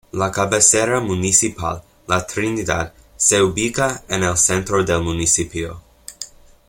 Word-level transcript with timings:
La 0.19 0.31
cabecera 0.31 0.99
municipal, 0.99 1.83
La 2.07 2.25
Trinidad, 2.25 2.91
se 3.17 3.39
ubica 3.43 4.01
en 4.07 4.23
el 4.23 4.35
centro 4.35 4.83
del 4.83 5.03
municipio. 5.03 5.79